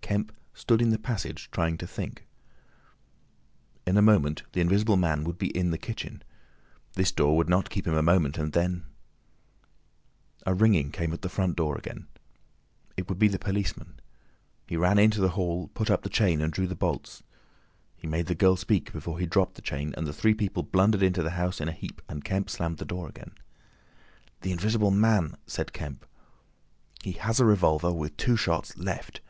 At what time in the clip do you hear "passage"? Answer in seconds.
0.98-1.52